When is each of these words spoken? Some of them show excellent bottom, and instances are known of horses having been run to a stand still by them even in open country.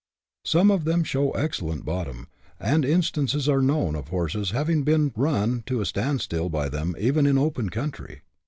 Some 0.45 0.71
of 0.71 0.83
them 0.83 1.03
show 1.03 1.29
excellent 1.33 1.85
bottom, 1.85 2.27
and 2.59 2.83
instances 2.83 3.47
are 3.47 3.61
known 3.61 3.95
of 3.95 4.07
horses 4.07 4.49
having 4.49 4.81
been 4.81 5.13
run 5.15 5.61
to 5.67 5.79
a 5.79 5.85
stand 5.85 6.21
still 6.21 6.49
by 6.49 6.69
them 6.69 6.95
even 6.97 7.27
in 7.27 7.37
open 7.37 7.69
country. 7.69 8.21